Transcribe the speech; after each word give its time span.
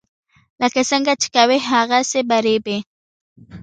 لکه 0.61 0.81
څنګه 0.91 1.13
چې 1.21 1.27
کوې 1.35 1.57
هغسې 1.69 2.21
به 2.29 2.37
ریبې. 2.45 2.77